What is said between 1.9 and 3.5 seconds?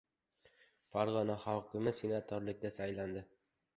senatorlikka saylandi